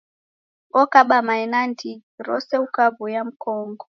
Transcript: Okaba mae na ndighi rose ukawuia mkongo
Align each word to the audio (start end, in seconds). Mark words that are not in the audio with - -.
Okaba 0.81 1.17
mae 1.27 1.45
na 1.51 1.61
ndighi 1.69 1.93
rose 2.25 2.53
ukawuia 2.65 3.21
mkongo 3.29 3.85